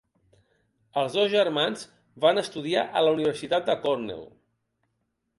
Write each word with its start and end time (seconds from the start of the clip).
Els 1.01 1.17
dos 1.17 1.27
germans 1.33 1.83
van 2.25 2.41
estudiar 2.43 2.85
a 3.01 3.03
la 3.07 3.11
Universitat 3.17 3.67
de 3.69 3.75
Cornell. 3.83 4.25